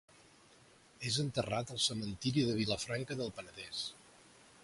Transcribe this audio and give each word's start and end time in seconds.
És 1.09 1.19
enterrat 1.23 1.73
al 1.75 1.83
Cementiri 1.83 2.47
de 2.49 2.57
Vilafranca 2.63 3.21
del 3.23 3.33
Penedès. 3.41 3.85